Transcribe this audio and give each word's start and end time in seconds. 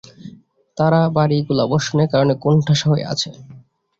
তারা 0.77 0.99
ভারী 1.15 1.37
গোলাবর্ষণের 1.47 2.09
কারণে 2.13 2.33
কোণঠাসা 2.43 2.85
হয়ে 2.91 3.05
আছে। 3.13 3.29